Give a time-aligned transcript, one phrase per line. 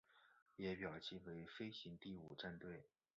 [0.55, 2.87] 也表记为飞行第五战队。